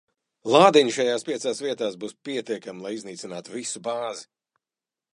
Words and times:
Lādiņi 0.53 0.93
šajās 0.95 1.25
piecās 1.27 1.61
vietās 1.67 1.99
būs 2.05 2.17
pietiekami, 2.29 2.85
lai 2.87 2.95
iznīcinātu 3.01 3.57
visu 3.59 3.87
bāzi. 3.91 4.31